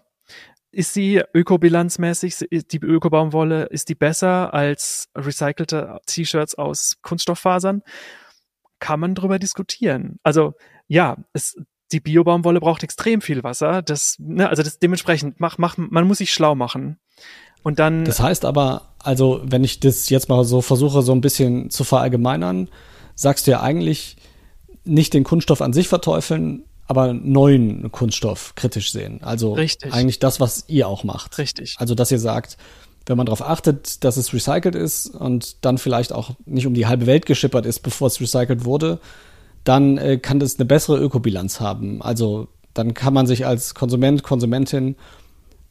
[0.70, 7.82] Ist sie ökobilanzmäßig, die Ökobaumwolle, ist die besser als recycelte T-Shirts aus Kunststofffasern?
[8.78, 10.20] Kann man drüber diskutieren.
[10.22, 10.54] Also
[10.88, 11.58] ja, es,
[11.92, 13.82] die Biobaumwolle braucht extrem viel Wasser.
[13.82, 17.00] Das, ne, also das dementsprechend mach, mach, man muss sich schlau machen.
[17.68, 18.06] Und dann.
[18.06, 21.84] Das heißt aber, also wenn ich das jetzt mal so versuche, so ein bisschen zu
[21.84, 22.70] verallgemeinern,
[23.14, 24.16] sagst du ja eigentlich
[24.86, 29.20] nicht den Kunststoff an sich verteufeln, aber neuen Kunststoff kritisch sehen.
[29.22, 29.92] Also Richtig.
[29.92, 31.38] eigentlich das, was ihr auch macht.
[31.40, 31.76] Richtig.
[31.78, 32.56] Also dass ihr sagt,
[33.06, 36.88] wenn man darauf achtet, dass es recycelt ist und dann vielleicht auch nicht um die
[36.88, 39.02] halbe Welt geschippert ist, bevor es recycelt wurde,
[39.66, 42.02] dann äh, kann das eine bessere Ökobilanz haben.
[42.02, 44.96] Also dann kann man sich als Konsument, Konsumentin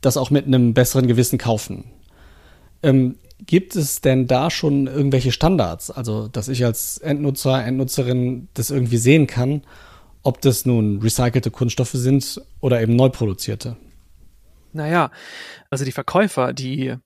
[0.07, 1.85] das auch mit einem besseren Gewissen kaufen.
[2.83, 5.91] Ähm, gibt es denn da schon irgendwelche Standards?
[5.91, 9.63] Also, dass ich als Endnutzer, Endnutzerin das irgendwie sehen kann,
[10.23, 13.77] ob das nun recycelte Kunststoffe sind oder eben neu produzierte?
[14.73, 15.11] Naja,
[15.71, 16.97] also die Verkäufer, die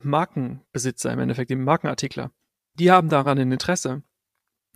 [0.00, 2.30] Markenbesitzer im Endeffekt, die Markenartikler,
[2.74, 4.02] die haben daran ein Interesse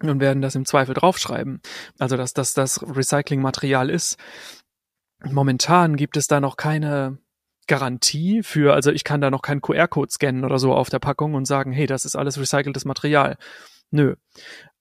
[0.03, 1.61] und werden das im Zweifel draufschreiben.
[1.99, 4.17] Also, dass das das Recyclingmaterial ist.
[5.25, 7.19] Momentan gibt es da noch keine
[7.67, 11.35] Garantie für, also ich kann da noch keinen QR-Code scannen oder so auf der Packung
[11.35, 13.37] und sagen, hey, das ist alles recyceltes Material.
[13.91, 14.17] Nö.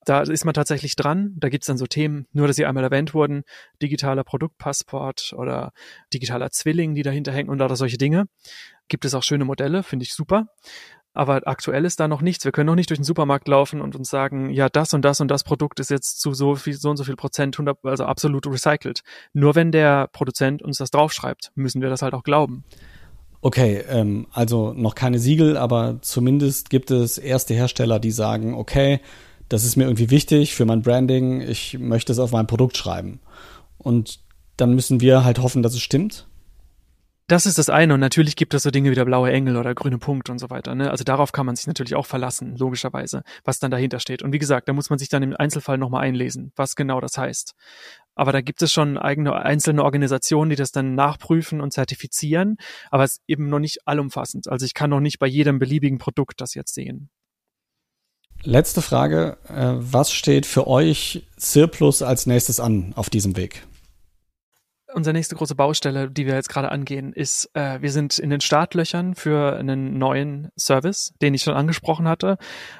[0.03, 1.35] Da ist man tatsächlich dran.
[1.37, 3.43] Da gibt's dann so Themen, nur dass sie einmal erwähnt wurden,
[3.83, 5.73] digitaler Produktpassport oder
[6.11, 8.25] digitaler Zwilling, die dahinter hängen und oder solche Dinge.
[8.87, 10.47] Gibt es auch schöne Modelle, finde ich super.
[11.13, 12.45] Aber aktuell ist da noch nichts.
[12.45, 15.19] Wir können noch nicht durch den Supermarkt laufen und uns sagen, ja, das und das
[15.19, 18.05] und das Produkt ist jetzt zu so viel, so und so viel Prozent, 100, also
[18.05, 19.01] absolut recycelt.
[19.33, 22.63] Nur wenn der Produzent uns das draufschreibt, müssen wir das halt auch glauben.
[23.41, 29.01] Okay, ähm, also noch keine Siegel, aber zumindest gibt es erste Hersteller, die sagen, okay,
[29.49, 33.19] das ist mir irgendwie wichtig für mein Branding, ich möchte es auf mein Produkt schreiben.
[33.77, 34.19] Und
[34.57, 36.27] dann müssen wir halt hoffen, dass es stimmt.
[37.31, 37.93] Das ist das eine.
[37.93, 40.49] Und natürlich gibt es so Dinge wie der blaue Engel oder grüne Punkt und so
[40.49, 40.75] weiter.
[40.75, 40.91] Ne?
[40.91, 44.21] Also darauf kann man sich natürlich auch verlassen, logischerweise, was dann dahinter steht.
[44.21, 47.17] Und wie gesagt, da muss man sich dann im Einzelfall nochmal einlesen, was genau das
[47.17, 47.53] heißt.
[48.15, 52.57] Aber da gibt es schon eigene einzelne Organisationen, die das dann nachprüfen und zertifizieren,
[52.89, 54.49] aber es ist eben noch nicht allumfassend.
[54.49, 57.09] Also ich kann noch nicht bei jedem beliebigen Produkt das jetzt sehen.
[58.43, 59.37] Letzte Frage.
[59.47, 63.63] Äh, was steht für euch Cirplus als nächstes an auf diesem Weg?
[64.93, 68.41] Unsere nächste große Baustelle, die wir jetzt gerade angehen, ist, äh, wir sind in den
[68.41, 72.37] Startlöchern für einen neuen Service, den ich schon angesprochen hatte.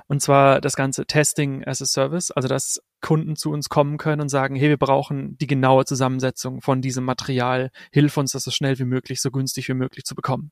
[0.08, 4.22] Und zwar das ganze Testing as a Service, also dass Kunden zu uns kommen können
[4.22, 8.52] und sagen, hey, wir brauchen die genaue Zusammensetzung von diesem Material, hilf uns, das so
[8.52, 10.52] schnell wie möglich, so günstig wie möglich zu bekommen.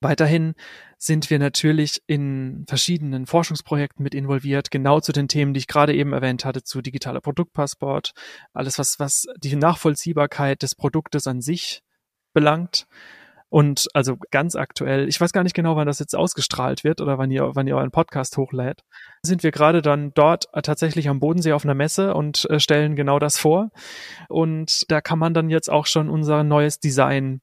[0.00, 0.54] Weiterhin
[0.98, 5.94] sind wir natürlich in verschiedenen Forschungsprojekten mit involviert, genau zu den Themen, die ich gerade
[5.94, 8.12] eben erwähnt hatte, zu digitaler Produktpassport,
[8.52, 11.82] alles was, was die Nachvollziehbarkeit des Produktes an sich
[12.34, 12.86] belangt.
[13.48, 17.16] Und also ganz aktuell, ich weiß gar nicht genau, wann das jetzt ausgestrahlt wird oder
[17.16, 18.82] wann ihr, wann ihr euren Podcast hochlädt,
[19.22, 23.18] sind wir gerade dann dort tatsächlich am Bodensee auf einer Messe und äh, stellen genau
[23.18, 23.70] das vor.
[24.28, 27.40] Und da kann man dann jetzt auch schon unser neues Design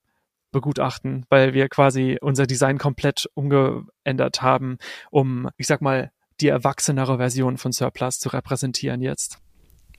[0.53, 4.77] begutachten, weil wir quasi unser Design komplett umgeändert haben,
[5.11, 9.39] um, ich sag mal, die erwachsenere Version von Surplus zu repräsentieren jetzt.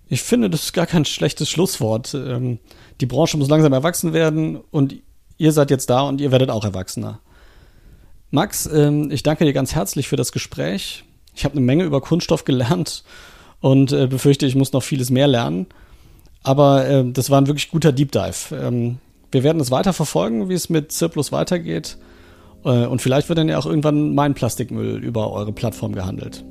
[0.08, 2.14] Ich finde, das ist gar kein schlechtes Schlusswort.
[2.14, 2.58] Ähm,
[3.00, 4.96] die Branche muss langsam erwachsen werden und
[5.38, 7.20] ihr seid jetzt da und ihr werdet auch erwachsener.
[8.30, 11.04] Max, ähm, ich danke dir ganz herzlich für das Gespräch.
[11.34, 13.04] Ich habe eine Menge über Kunststoff gelernt
[13.60, 15.66] und äh, befürchte, ich muss noch vieles mehr lernen.
[16.42, 18.54] Aber äh, das war ein wirklich guter Deep Dive.
[18.54, 18.98] Ähm,
[19.35, 21.99] wir werden es weiter verfolgen, wie es mit Zirplus weitergeht.
[22.64, 26.44] Äh, und vielleicht wird dann ja auch irgendwann mein Plastikmüll über eure Plattform gehandelt.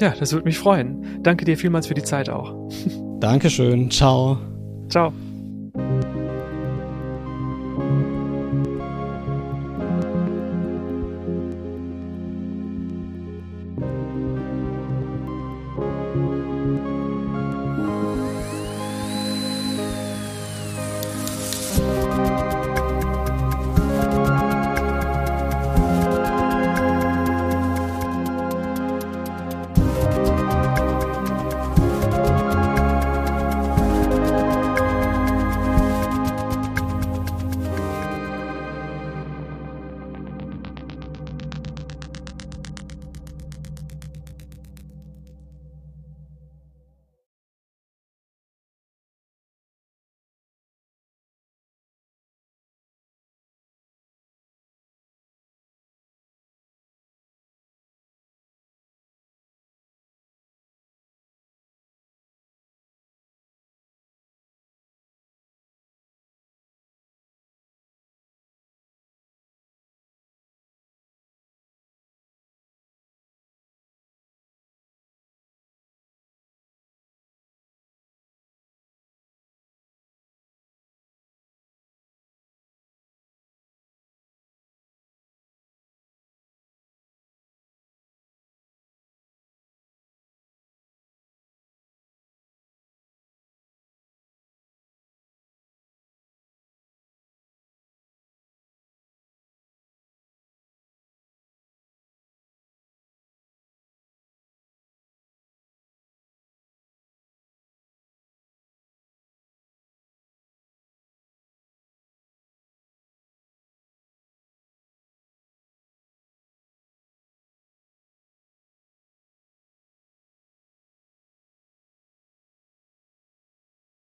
[0.00, 1.22] Ja, das würde mich freuen.
[1.22, 2.54] Danke dir vielmals für die Zeit auch.
[3.20, 3.90] Dankeschön.
[3.90, 4.38] Ciao.
[4.88, 5.12] Ciao.